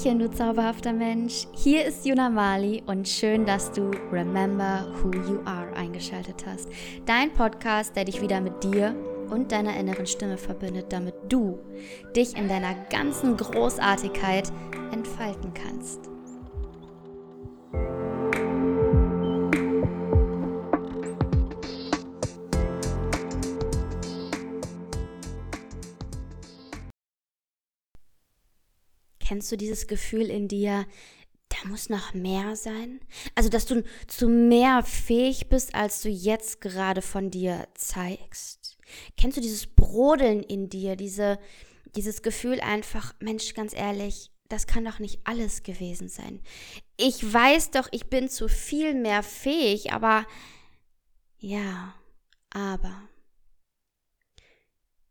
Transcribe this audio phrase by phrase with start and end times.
[0.00, 1.46] Hallöchen, du zauberhafter Mensch.
[1.52, 6.70] Hier ist Juna Mali und schön, dass du Remember Who You Are eingeschaltet hast.
[7.04, 8.94] Dein Podcast, der dich wieder mit dir
[9.28, 11.58] und deiner inneren Stimme verbindet, damit du
[12.16, 14.50] dich in deiner ganzen Großartigkeit
[14.90, 16.08] entfalten kannst.
[29.30, 30.88] Kennst du dieses Gefühl in dir,
[31.50, 32.98] da muss noch mehr sein?
[33.36, 38.76] Also, dass du zu mehr fähig bist, als du jetzt gerade von dir zeigst?
[39.16, 41.38] Kennst du dieses Brodeln in dir, diese,
[41.94, 46.40] dieses Gefühl einfach, Mensch, ganz ehrlich, das kann doch nicht alles gewesen sein.
[46.96, 50.26] Ich weiß doch, ich bin zu viel mehr fähig, aber
[51.38, 51.94] ja,
[52.52, 53.08] aber.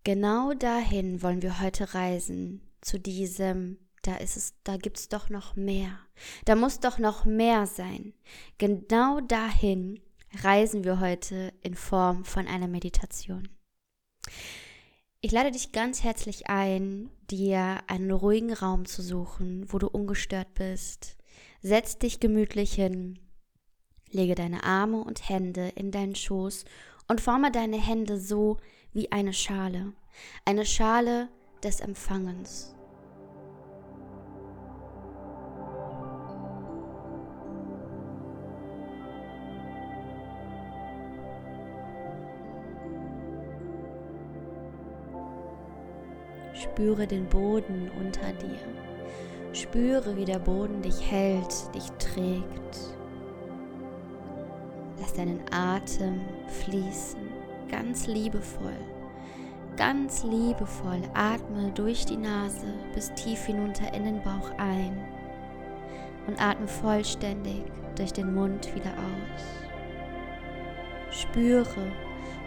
[0.03, 5.55] Genau dahin wollen wir heute reisen, zu diesem da ist es, da gibt's doch noch
[5.55, 5.99] mehr.
[6.45, 8.13] Da muss doch noch mehr sein.
[8.57, 9.99] Genau dahin
[10.43, 13.49] reisen wir heute in Form von einer Meditation.
[15.21, 20.53] Ich lade dich ganz herzlich ein, dir einen ruhigen Raum zu suchen, wo du ungestört
[20.53, 21.17] bist.
[21.61, 23.19] Setz dich gemütlich hin,
[24.11, 26.63] lege deine Arme und Hände in deinen Schoß
[27.09, 28.57] und forme deine Hände so
[28.93, 29.91] wie eine Schale,
[30.45, 31.27] eine Schale
[31.63, 32.73] des Empfangens.
[46.79, 48.57] Spüre den Boden unter dir.
[49.51, 52.95] Spüre, wie der Boden dich hält, dich trägt.
[54.97, 57.19] Lass deinen Atem fließen,
[57.69, 58.77] ganz liebevoll.
[59.75, 64.97] Ganz liebevoll atme durch die Nase bis tief hinunter in den Bauch ein
[66.27, 67.61] und atme vollständig
[67.97, 69.43] durch den Mund wieder aus.
[71.11, 71.91] Spüre,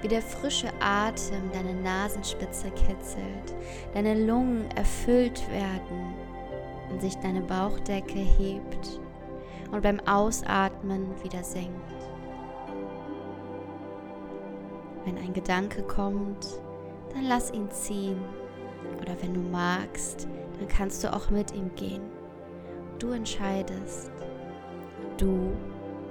[0.02, 3.54] wie der frische Atem deine Nasenspitze kitzelt,
[3.94, 6.14] deine Lungen erfüllt werden
[6.90, 9.00] und sich deine Bauchdecke hebt
[9.70, 11.72] und beim Ausatmen wieder senkt.
[15.04, 16.46] Wenn ein Gedanke kommt,
[17.14, 18.20] dann lass ihn ziehen.
[19.00, 22.02] Oder wenn du magst, dann kannst du auch mit ihm gehen.
[22.98, 24.12] Du entscheidest.
[25.16, 25.52] Du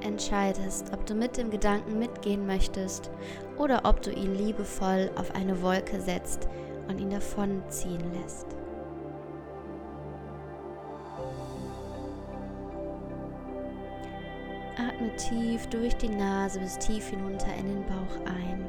[0.04, 3.12] entscheidest, ob du mit dem Gedanken mitgehen möchtest
[3.58, 6.48] oder ob du ihn liebevoll auf eine Wolke setzt
[6.88, 8.48] und ihn davonziehen lässt.
[14.78, 18.66] Atme tief durch die Nase bis tief hinunter in den Bauch ein.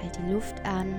[0.00, 0.94] Halt die Luft an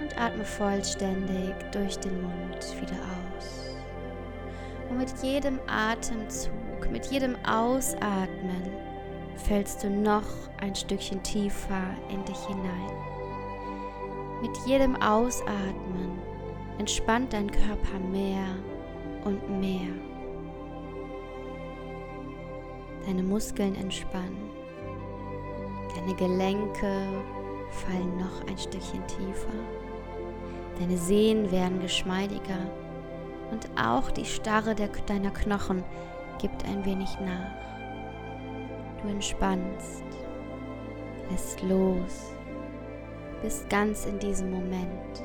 [0.00, 2.96] und atme vollständig durch den Mund wieder
[3.36, 3.71] aus.
[4.92, 8.62] Und mit jedem Atemzug, mit jedem Ausatmen
[9.36, 10.26] fällst du noch
[10.60, 12.92] ein Stückchen tiefer in dich hinein.
[14.42, 16.18] Mit jedem Ausatmen
[16.76, 18.44] entspannt dein Körper mehr
[19.24, 19.94] und mehr.
[23.06, 24.50] Deine Muskeln entspannen.
[25.96, 27.06] Deine Gelenke
[27.70, 29.54] fallen noch ein Stückchen tiefer.
[30.78, 32.70] Deine Sehnen werden geschmeidiger
[33.52, 35.84] und auch die Starre der, deiner Knochen
[36.40, 37.52] gibt ein wenig nach.
[39.02, 40.04] Du entspannst,
[41.30, 42.32] lässt los,
[43.42, 45.22] bist ganz in diesem Moment.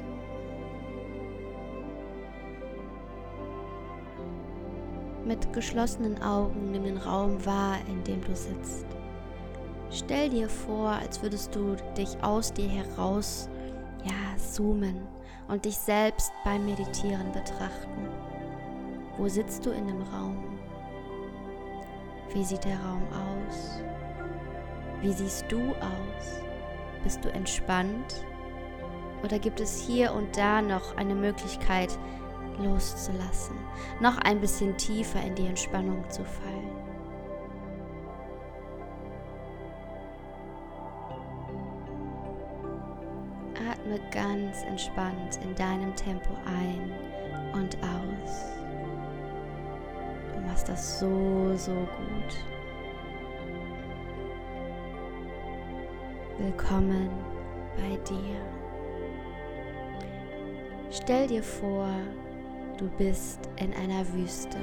[5.25, 8.85] Mit geschlossenen Augen nimm den Raum wahr, in dem du sitzt.
[9.89, 13.49] Stell dir vor, als würdest du dich aus dir heraus
[14.03, 15.16] ja, zoomen
[15.47, 18.09] und dich selbst beim Meditieren betrachten.
[19.17, 20.59] Wo sitzt du in dem Raum?
[22.33, 23.81] Wie sieht der Raum aus?
[25.01, 26.41] Wie siehst du aus?
[27.03, 28.25] Bist du entspannt?
[29.23, 31.97] Oder gibt es hier und da noch eine Möglichkeit
[32.59, 33.55] loszulassen,
[33.99, 36.76] noch ein bisschen tiefer in die Entspannung zu fallen?
[43.97, 46.91] Atme ganz entspannt in deinem Tempo ein
[47.53, 48.51] und aus.
[50.33, 52.37] Du machst das so, so gut.
[56.37, 57.09] Willkommen
[57.75, 58.41] bei dir.
[60.91, 61.89] Stell dir vor,
[62.77, 64.57] du bist in einer Wüste.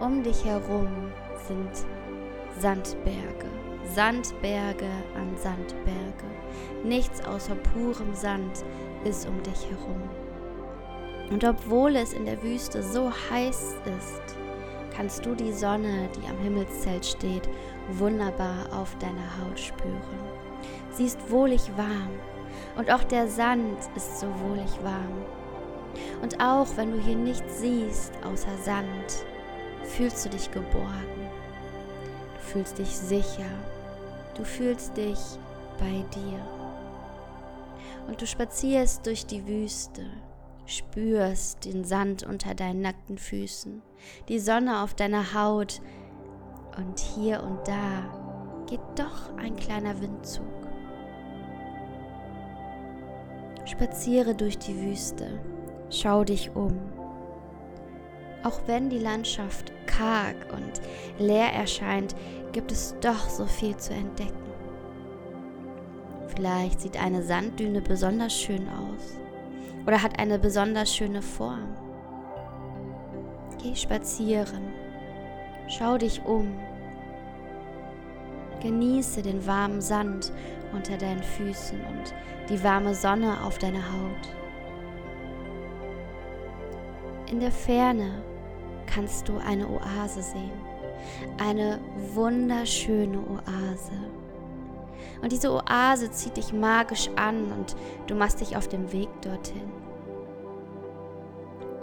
[0.00, 1.12] Um dich herum
[1.48, 1.86] sind
[2.60, 3.63] Sandberge.
[3.92, 6.24] Sandberge an Sandberge.
[6.82, 8.64] Nichts außer purem Sand
[9.04, 10.02] ist um dich herum.
[11.30, 14.36] Und obwohl es in der Wüste so heiß ist,
[14.94, 17.48] kannst du die Sonne, die am Himmelszelt steht,
[17.92, 20.00] wunderbar auf deiner Haut spüren.
[20.92, 22.10] Sie ist wohlig warm
[22.76, 25.24] und auch der Sand ist so wohlig warm.
[26.22, 29.26] Und auch wenn du hier nichts siehst außer Sand,
[29.84, 31.30] fühlst du dich geborgen.
[32.54, 33.50] Du fühlst dich sicher.
[34.36, 35.18] Du fühlst dich
[35.80, 36.38] bei dir.
[38.06, 40.06] Und du spazierst durch die Wüste,
[40.64, 43.82] spürst den Sand unter deinen nackten Füßen,
[44.28, 45.82] die Sonne auf deiner Haut
[46.76, 50.44] und hier und da geht doch ein kleiner Windzug.
[53.64, 55.40] Spaziere durch die Wüste,
[55.90, 56.78] schau dich um.
[58.44, 60.82] Auch wenn die Landschaft karg und
[61.18, 62.14] leer erscheint,
[62.52, 64.44] gibt es doch so viel zu entdecken.
[66.28, 69.18] Vielleicht sieht eine Sanddüne besonders schön aus
[69.86, 71.74] oder hat eine besonders schöne Form.
[73.62, 74.68] Geh spazieren,
[75.68, 76.52] schau dich um,
[78.60, 80.32] genieße den warmen Sand
[80.74, 82.14] unter deinen Füßen und
[82.50, 84.28] die warme Sonne auf deiner Haut.
[87.30, 88.22] In der Ferne
[88.94, 90.52] kannst du eine Oase sehen,
[91.38, 91.80] eine
[92.14, 93.92] wunderschöne Oase.
[95.20, 97.74] Und diese Oase zieht dich magisch an und
[98.06, 99.72] du machst dich auf dem Weg dorthin.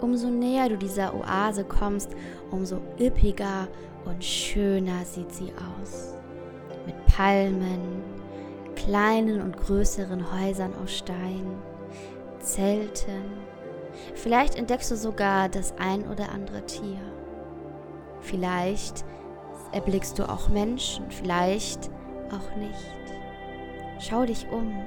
[0.00, 2.10] Umso näher du dieser Oase kommst,
[2.50, 3.68] umso üppiger
[4.04, 6.14] und schöner sieht sie aus.
[6.86, 8.02] Mit Palmen,
[8.74, 11.46] kleinen und größeren Häusern aus Stein,
[12.40, 13.52] Zelten.
[14.14, 17.00] Vielleicht entdeckst du sogar das ein oder andere Tier.
[18.20, 19.04] Vielleicht
[19.72, 21.90] erblickst du auch Menschen, vielleicht
[22.30, 22.92] auch nicht.
[23.98, 24.82] Schau dich um.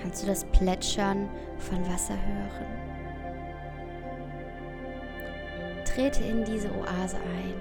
[0.00, 1.28] Kannst du das Plätschern
[1.58, 2.90] von Wasser hören?
[5.84, 7.54] Trete in diese Oase ein.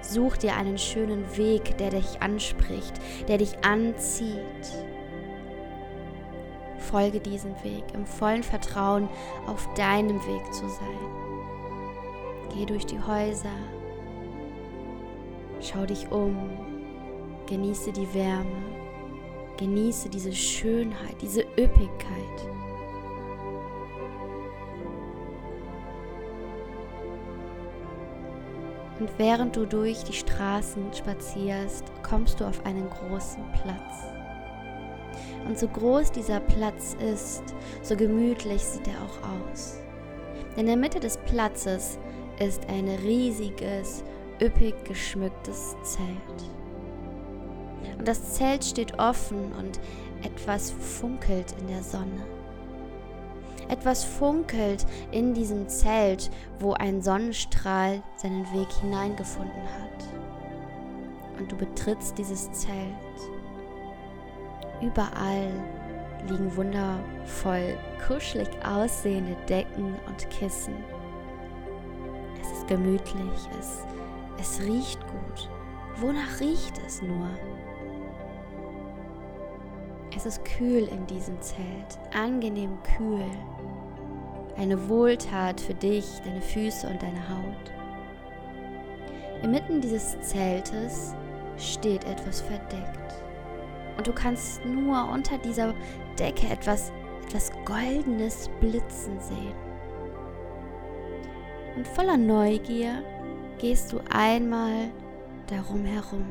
[0.00, 2.94] Such dir einen schönen Weg, der dich anspricht,
[3.28, 4.38] der dich anzieht.
[6.90, 9.08] Folge diesem Weg im vollen Vertrauen,
[9.46, 10.98] auf deinem Weg zu sein.
[12.54, 13.56] Geh durch die Häuser,
[15.60, 16.36] schau dich um,
[17.46, 18.62] genieße die Wärme,
[19.58, 22.48] genieße diese Schönheit, diese Üppigkeit.
[28.98, 34.17] Und während du durch die Straßen spazierst, kommst du auf einen großen Platz.
[35.48, 37.42] Und so groß dieser Platz ist,
[37.82, 39.78] so gemütlich sieht er auch aus.
[40.56, 41.98] In der Mitte des Platzes
[42.38, 44.04] ist ein riesiges,
[44.42, 47.98] üppig geschmücktes Zelt.
[47.98, 49.80] Und das Zelt steht offen und
[50.22, 52.26] etwas funkelt in der Sonne.
[53.70, 61.38] Etwas funkelt in diesem Zelt, wo ein Sonnenstrahl seinen Weg hineingefunden hat.
[61.38, 63.37] Und du betrittst dieses Zelt.
[64.80, 65.50] Überall
[66.28, 67.76] liegen wundervoll
[68.06, 70.74] kuschelig aussehende Decken und Kissen.
[72.40, 73.84] Es ist gemütlich, es,
[74.40, 75.50] es riecht gut.
[75.96, 77.28] Wonach riecht es nur?
[80.16, 83.24] Es ist kühl in diesem Zelt, angenehm kühl
[84.58, 87.72] eine Wohltat für dich, deine Füße und deine Haut.
[89.42, 91.14] Inmitten dieses Zeltes
[91.56, 93.22] steht etwas verdeckt.
[93.98, 95.74] Und du kannst nur unter dieser
[96.18, 96.92] Decke etwas,
[97.26, 99.54] etwas Goldenes blitzen sehen.
[101.76, 103.02] Und voller Neugier
[103.58, 104.90] gehst du einmal
[105.48, 106.24] darum herum.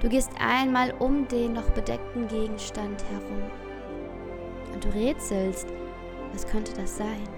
[0.00, 3.42] Du gehst einmal um den noch bedeckten Gegenstand herum.
[4.72, 5.68] Und du rätselst,
[6.32, 7.28] was könnte das sein?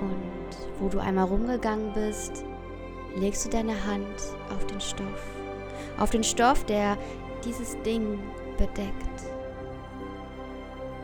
[0.00, 2.44] Und wo du einmal rumgegangen bist,
[3.16, 5.43] legst du deine Hand auf den Stoff.
[5.98, 6.96] Auf den Stoff, der
[7.44, 8.18] dieses Ding
[8.58, 8.92] bedeckt.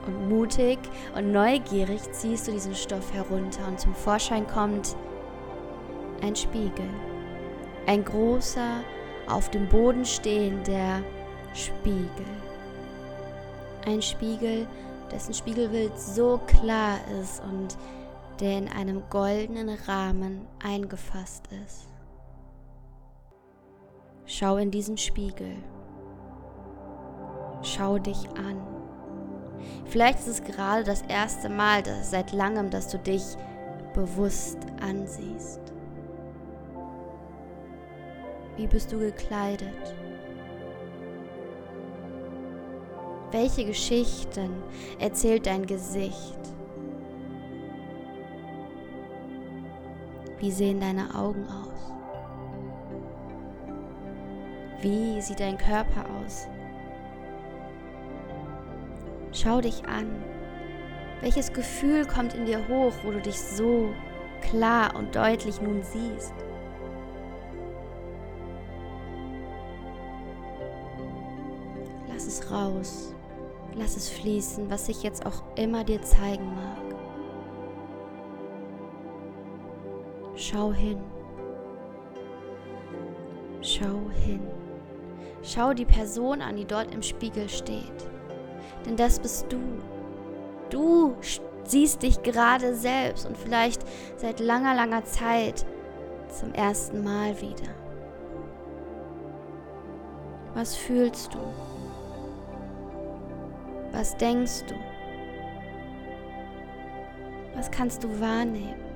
[0.07, 0.79] Und mutig
[1.15, 4.97] und neugierig ziehst du diesen Stoff herunter und zum Vorschein kommt
[6.23, 6.89] ein Spiegel.
[7.87, 8.83] Ein großer,
[9.29, 11.03] auf dem Boden stehender
[11.55, 12.27] Spiegel.
[13.87, 14.67] Ein Spiegel,
[15.11, 17.77] dessen Spiegelbild so klar ist und
[18.41, 21.90] der in einem goldenen Rahmen eingefasst ist.
[24.33, 25.57] Schau in diesen Spiegel.
[27.63, 28.65] Schau dich an.
[29.87, 33.25] Vielleicht ist es gerade das erste Mal dass, seit langem, dass du dich
[33.93, 35.59] bewusst ansiehst.
[38.57, 39.97] Wie bist du gekleidet?
[43.33, 44.63] Welche Geschichten
[45.01, 46.39] erzählt dein Gesicht?
[50.39, 52.00] Wie sehen deine Augen aus?
[54.83, 56.49] Wie sieht dein Körper aus?
[59.33, 60.09] Schau dich an.
[61.21, 63.91] Welches Gefühl kommt in dir hoch, wo du dich so
[64.41, 66.33] klar und deutlich nun siehst?
[72.09, 73.15] Lass es raus.
[73.77, 76.97] Lass es fließen, was sich jetzt auch immer dir zeigen mag.
[80.35, 80.99] Schau hin.
[83.61, 84.60] Schau hin.
[85.43, 88.09] Schau die Person an, die dort im Spiegel steht.
[88.85, 89.59] Denn das bist du.
[90.71, 91.17] Du
[91.65, 93.83] siehst dich gerade selbst und vielleicht
[94.17, 95.65] seit langer, langer Zeit
[96.29, 97.75] zum ersten Mal wieder.
[100.55, 101.39] Was fühlst du?
[103.93, 104.75] Was denkst du?
[107.55, 108.90] Was kannst du wahrnehmen?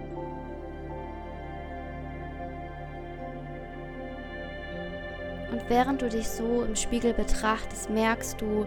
[5.54, 8.66] Und während du dich so im Spiegel betrachtest, merkst du,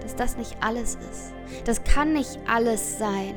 [0.00, 1.32] dass das nicht alles ist.
[1.64, 3.36] Das kann nicht alles sein.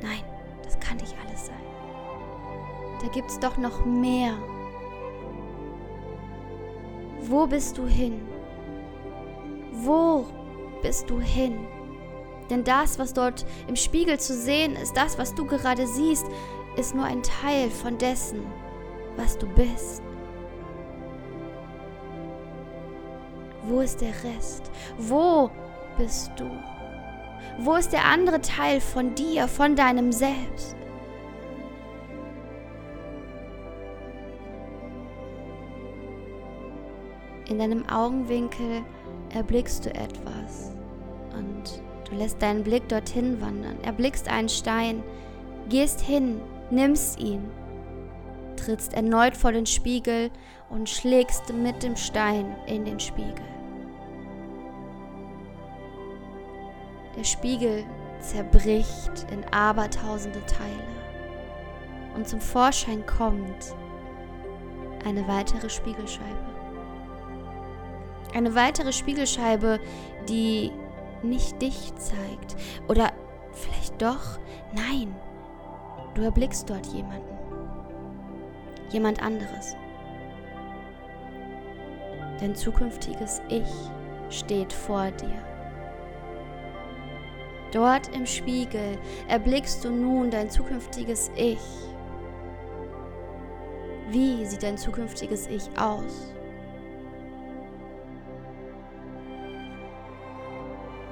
[0.00, 0.24] Nein,
[0.62, 1.56] das kann nicht alles sein.
[3.02, 4.32] Da gibt es doch noch mehr.
[7.20, 8.22] Wo bist du hin?
[9.70, 10.24] Wo
[10.80, 11.58] bist du hin?
[12.48, 16.24] Denn das, was dort im Spiegel zu sehen ist, das, was du gerade siehst,
[16.78, 18.40] ist nur ein Teil von dessen,
[19.18, 20.00] was du bist.
[23.66, 24.70] Wo ist der Rest?
[24.98, 25.50] Wo
[25.96, 26.50] bist du?
[27.58, 30.76] Wo ist der andere Teil von dir, von deinem Selbst?
[37.48, 38.82] In deinem Augenwinkel
[39.34, 40.72] erblickst du etwas
[41.36, 45.02] und du lässt deinen Blick dorthin wandern, erblickst einen Stein,
[45.68, 46.40] gehst hin,
[46.70, 47.44] nimmst ihn,
[48.56, 50.30] trittst erneut vor den Spiegel
[50.70, 53.53] und schlägst mit dem Stein in den Spiegel.
[57.16, 57.84] Der Spiegel
[58.20, 60.94] zerbricht in abertausende Teile
[62.14, 63.74] und zum Vorschein kommt
[65.04, 66.54] eine weitere Spiegelscheibe.
[68.34, 69.78] Eine weitere Spiegelscheibe,
[70.28, 70.72] die
[71.22, 72.56] nicht dich zeigt.
[72.88, 73.12] Oder
[73.52, 74.38] vielleicht doch?
[74.74, 75.14] Nein.
[76.14, 77.34] Du erblickst dort jemanden.
[78.90, 79.76] Jemand anderes.
[82.40, 83.70] Dein zukünftiges Ich
[84.30, 85.53] steht vor dir.
[87.74, 91.58] Dort im Spiegel erblickst du nun dein zukünftiges Ich.
[94.10, 96.32] Wie sieht dein zukünftiges Ich aus?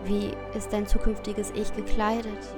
[0.05, 2.55] Wie ist dein zukünftiges Ich gekleidet?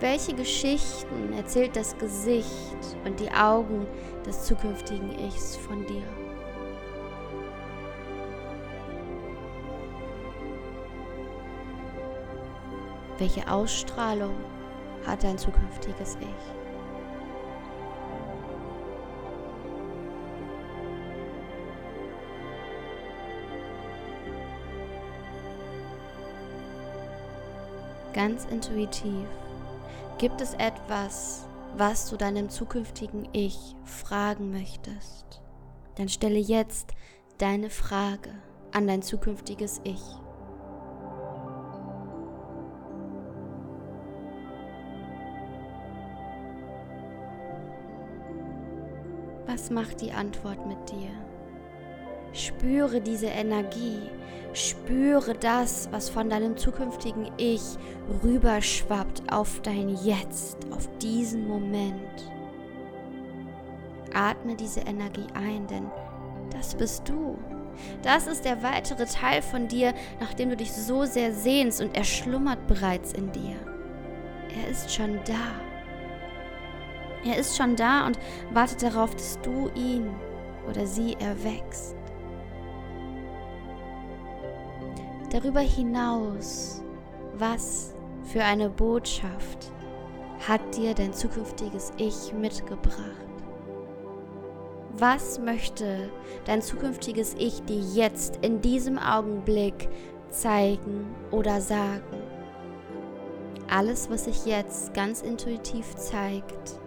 [0.00, 3.86] Welche Geschichten erzählt das Gesicht und die Augen
[4.24, 6.23] des zukünftigen Ichs von dir?
[13.18, 14.34] Welche Ausstrahlung
[15.06, 16.54] hat dein zukünftiges Ich?
[28.12, 29.26] Ganz intuitiv.
[30.18, 35.42] Gibt es etwas, was du deinem zukünftigen Ich fragen möchtest?
[35.96, 36.92] Dann stelle jetzt
[37.38, 38.30] deine Frage
[38.72, 40.02] an dein zukünftiges Ich.
[49.54, 51.10] Was macht die Antwort mit dir?
[52.32, 54.00] Spüre diese Energie,
[54.52, 57.62] spüre das, was von deinem zukünftigen Ich
[58.24, 62.32] rüberschwappt auf dein Jetzt, auf diesen Moment.
[64.12, 65.88] Atme diese Energie ein, denn
[66.50, 67.38] das bist du.
[68.02, 71.96] Das ist der weitere Teil von dir, nach dem du dich so sehr sehnst und
[71.96, 73.54] er schlummert bereits in dir.
[74.48, 75.63] Er ist schon da.
[77.24, 78.18] Er ist schon da und
[78.52, 80.10] wartet darauf, dass du ihn
[80.68, 81.96] oder sie erwächst.
[85.30, 86.82] Darüber hinaus,
[87.34, 89.72] was für eine Botschaft
[90.46, 93.24] hat dir dein zukünftiges Ich mitgebracht?
[94.96, 96.10] Was möchte
[96.44, 99.88] dein zukünftiges Ich dir jetzt in diesem Augenblick
[100.30, 102.22] zeigen oder sagen?
[103.68, 106.78] Alles, was sich jetzt ganz intuitiv zeigt,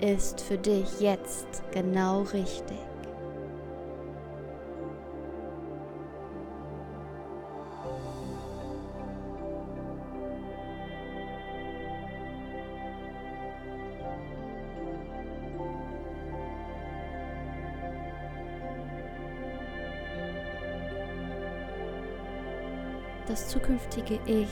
[0.00, 2.78] ist für dich jetzt genau richtig.
[23.26, 24.48] Das zukünftige Ich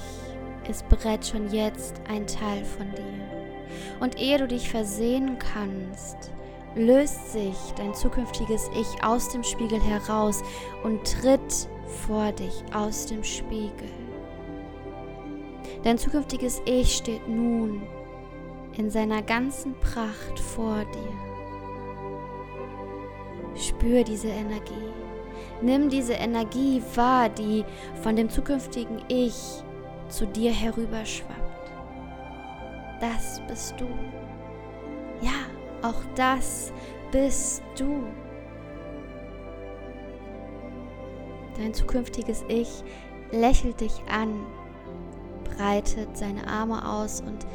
[0.69, 3.46] ist bereits schon jetzt ein Teil von dir.
[4.01, 6.31] Und ehe du dich versehen kannst,
[6.75, 10.43] löst sich dein zukünftiges Ich aus dem Spiegel heraus
[10.85, 11.69] und tritt
[12.07, 13.89] vor dich aus dem Spiegel.
[15.83, 17.83] Dein zukünftiges Ich steht nun
[18.77, 21.27] in seiner ganzen Pracht vor dir.
[23.59, 24.75] Spür diese Energie.
[25.63, 27.65] Nimm diese Energie wahr, die
[28.03, 29.63] von dem zukünftigen Ich
[30.09, 31.46] zu dir herüberschwappt.
[33.01, 33.87] Das bist du.
[35.21, 35.33] Ja,
[35.83, 36.73] auch das
[37.13, 38.05] bist du.
[41.57, 42.85] Dein zukünftiges Ich
[43.31, 44.45] lächelt dich an,
[45.45, 47.47] breitet seine Arme aus und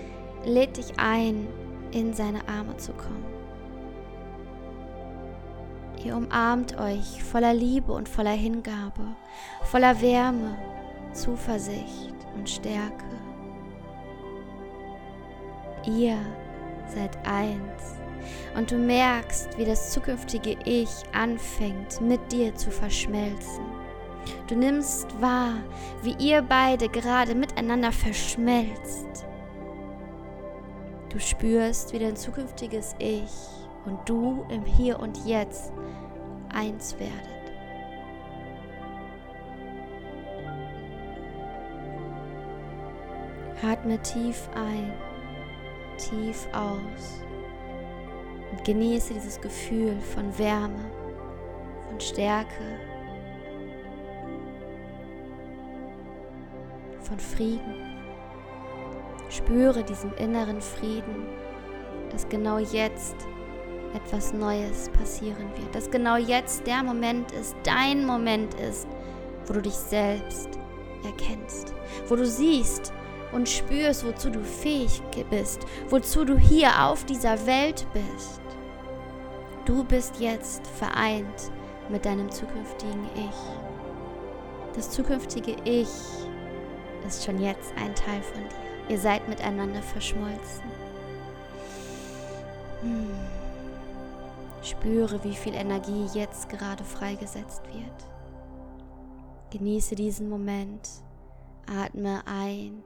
[0.45, 1.47] lädt dich ein,
[1.91, 3.25] in seine Arme zu kommen.
[6.03, 9.15] Ihr umarmt euch voller Liebe und voller Hingabe,
[9.63, 10.57] voller Wärme,
[11.13, 13.05] Zuversicht und Stärke.
[15.85, 16.17] Ihr
[16.87, 17.97] seid eins
[18.55, 23.65] und du merkst, wie das zukünftige Ich anfängt, mit dir zu verschmelzen.
[24.47, 25.55] Du nimmst wahr,
[26.03, 29.25] wie ihr beide gerade miteinander verschmelzt.
[31.09, 33.31] Du spürst, wie dein zukünftiges Ich
[33.85, 35.73] und du im Hier und Jetzt
[36.53, 37.31] eins werdet.
[43.63, 44.93] Atme tief ein,
[46.09, 47.23] tief aus
[48.51, 50.91] und genieße dieses Gefühl von Wärme,
[51.89, 52.79] von Stärke,
[57.01, 57.75] von Frieden.
[59.29, 61.27] Spüre diesen inneren Frieden,
[62.11, 63.15] dass genau jetzt
[63.93, 65.73] etwas Neues passieren wird.
[65.73, 68.87] Dass genau jetzt der Moment ist, dein Moment ist,
[69.45, 70.49] wo du dich selbst
[71.05, 71.73] erkennst.
[72.07, 72.93] Wo du siehst
[73.31, 75.65] und spürst, wozu du fähig bist.
[75.89, 78.41] Wozu du hier auf dieser Welt bist.
[79.65, 81.51] Du bist jetzt vereint
[81.89, 84.75] mit deinem zukünftigen Ich.
[84.75, 85.89] Das zukünftige Ich
[87.07, 88.55] ist schon jetzt ein Teil von dir.
[88.89, 90.63] Ihr seid miteinander verschmolzen.
[92.81, 93.09] Hm.
[94.63, 98.11] Spüre, wie viel Energie jetzt gerade freigesetzt wird.
[99.51, 100.89] Genieße diesen Moment.
[101.67, 102.83] Atme ein,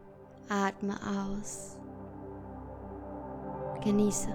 [0.49, 1.77] atme aus.
[3.83, 4.29] Genieße.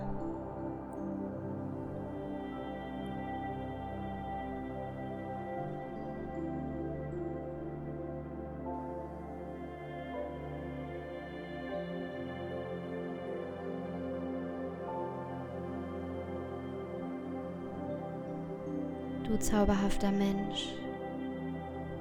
[19.31, 20.75] du zauberhafter Mensch.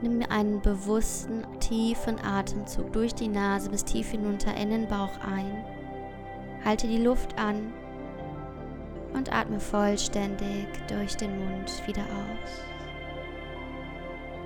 [0.02, 5.66] Nimm einen bewussten, tiefen Atemzug durch die Nase bis tief hinunter in den Bauch ein.
[6.64, 7.74] Halte die Luft an
[9.14, 12.62] und atme vollständig durch den Mund wieder aus.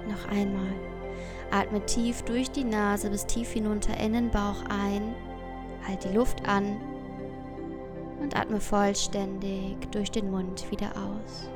[0.10, 0.74] Noch einmal.
[1.52, 5.14] Atme tief durch die Nase bis tief hinunter in den Bauch ein.
[5.88, 6.78] Halt die Luft an
[8.20, 11.48] und atme vollständig durch den Mund wieder aus.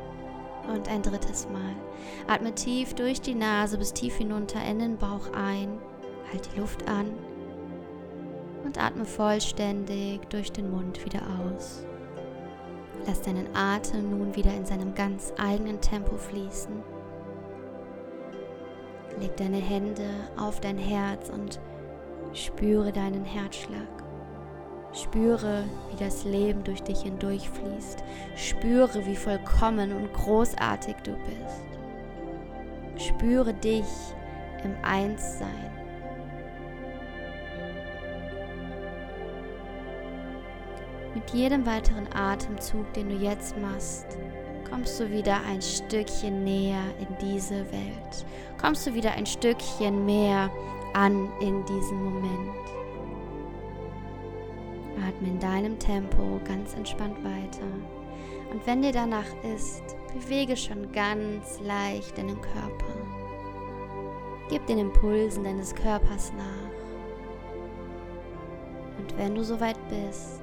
[0.74, 1.76] Und ein drittes Mal.
[2.28, 5.80] Atme tief durch die Nase bis tief hinunter in den Bauch ein.
[6.32, 7.12] Halt die Luft an.
[8.66, 11.86] Und atme vollständig durch den Mund wieder aus.
[13.06, 16.84] Lass deinen Atem nun wieder in seinem ganz eigenen Tempo fließen.
[19.20, 21.60] Leg deine Hände auf dein Herz und
[22.34, 24.07] spüre deinen Herzschlag.
[25.02, 28.04] Spüre, wie das Leben durch dich hindurchfließt.
[28.36, 33.08] Spüre, wie vollkommen und großartig du bist.
[33.08, 33.86] Spüre dich
[34.64, 35.72] im Einssein.
[41.14, 44.06] Mit jedem weiteren Atemzug, den du jetzt machst,
[44.70, 48.26] kommst du wieder ein Stückchen näher in diese Welt.
[48.60, 50.50] Kommst du wieder ein Stückchen mehr
[50.94, 52.68] an in diesen Moment.
[54.98, 57.68] Atme in deinem Tempo ganz entspannt weiter.
[58.52, 59.84] Und wenn dir danach ist,
[60.14, 62.94] bewege schon ganz leicht deinen Körper.
[64.50, 66.72] Gib den Impulsen deines Körpers nach.
[68.98, 70.42] Und wenn du soweit bist,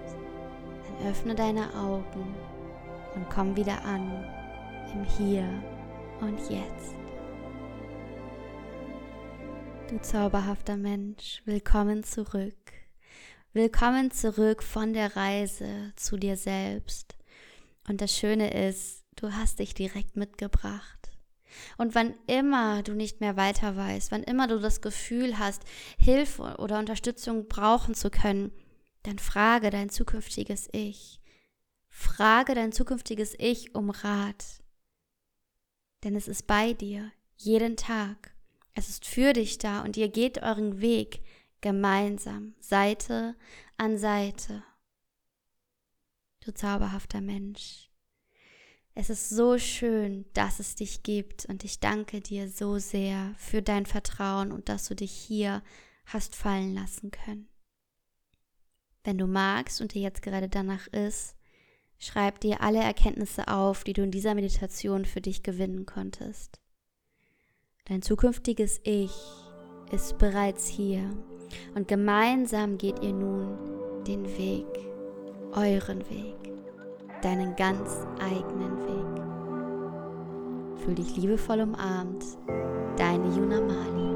[0.98, 2.34] dann öffne deine Augen
[3.14, 4.24] und komm wieder an
[4.92, 5.48] im Hier
[6.20, 6.94] und Jetzt.
[9.88, 12.54] Du zauberhafter Mensch, willkommen zurück.
[13.56, 17.14] Willkommen zurück von der Reise zu dir selbst.
[17.86, 21.12] Und das Schöne ist, du hast dich direkt mitgebracht.
[21.78, 25.62] Und wann immer du nicht mehr weiter weißt, wann immer du das Gefühl hast,
[25.96, 28.50] Hilfe oder Unterstützung brauchen zu können,
[29.04, 31.20] dann frage dein zukünftiges Ich.
[31.88, 34.64] Frage dein zukünftiges Ich um Rat.
[36.02, 38.34] Denn es ist bei dir, jeden Tag.
[38.74, 41.20] Es ist für dich da und ihr geht euren Weg
[41.64, 43.34] gemeinsam, Seite
[43.78, 44.62] an Seite.
[46.40, 47.90] Du zauberhafter Mensch.
[48.94, 53.62] Es ist so schön, dass es dich gibt und ich danke dir so sehr für
[53.62, 55.62] dein Vertrauen und dass du dich hier
[56.04, 57.48] hast fallen lassen können.
[59.02, 61.34] Wenn du magst und dir jetzt gerade danach ist,
[61.98, 66.60] schreib dir alle Erkenntnisse auf, die du in dieser Meditation für dich gewinnen konntest.
[67.86, 69.14] Dein zukünftiges Ich
[69.90, 71.10] ist bereits hier
[71.74, 73.58] und gemeinsam geht ihr nun
[74.06, 74.66] den Weg,
[75.52, 76.36] euren Weg,
[77.22, 79.22] deinen ganz eigenen Weg.
[80.84, 82.24] Fühl dich liebevoll umarmt,
[82.96, 84.14] deine Junamali.